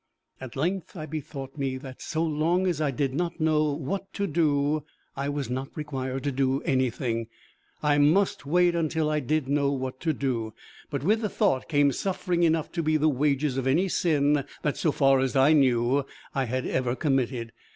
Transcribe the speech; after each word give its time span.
At 0.39 0.55
length 0.55 0.97
I 0.97 1.05
bethought 1.05 1.59
me 1.59 1.77
that, 1.77 2.01
so 2.01 2.23
long 2.23 2.65
as 2.65 2.81
I 2.81 2.89
did 2.89 3.13
not 3.13 3.39
know 3.39 3.71
what 3.71 4.11
to 4.13 4.25
do, 4.25 4.83
I 5.15 5.29
was 5.29 5.47
not 5.47 5.77
required 5.77 6.23
to 6.23 6.31
do 6.31 6.63
anything; 6.63 7.27
I 7.83 7.99
must 7.99 8.43
wait 8.43 8.71
till 8.89 9.11
I 9.11 9.19
did 9.19 9.47
know 9.47 9.71
what 9.71 9.99
to 9.99 10.11
do. 10.11 10.55
But 10.89 11.03
with 11.03 11.21
the 11.21 11.29
thought 11.29 11.69
came 11.69 11.91
suffering 11.91 12.41
enough 12.41 12.71
to 12.71 12.81
be 12.81 12.97
the 12.97 13.09
wages 13.09 13.57
of 13.57 13.67
any 13.67 13.87
sin 13.89 14.43
that, 14.63 14.75
so 14.75 14.91
far 14.91 15.19
as 15.19 15.35
I 15.35 15.53
knew, 15.53 16.03
I 16.33 16.45
had 16.45 16.65
ever 16.65 16.95
committed. 16.95 17.51